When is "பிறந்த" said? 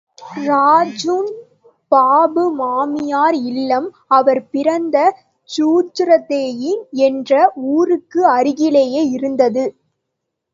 4.49-4.97